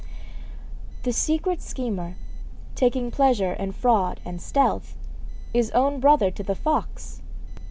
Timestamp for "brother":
5.99-6.31